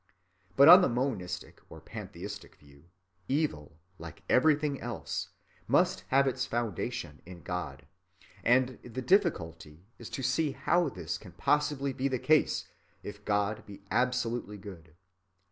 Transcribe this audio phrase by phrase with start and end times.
[0.55, 2.85] But on the monistic or pantheistic view,
[3.27, 5.29] evil, like everything else,
[5.67, 7.85] must have its foundation in God;
[8.43, 12.65] and the difficulty is to see how this can possibly be the case
[13.03, 14.95] if God be absolutely good.